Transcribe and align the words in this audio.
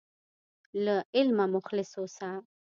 له 0.85 0.95
علمه 1.15 1.45
مخلص 1.55 1.91
اوسه. 1.99 2.29